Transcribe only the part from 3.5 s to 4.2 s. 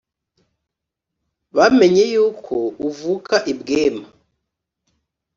i bwema.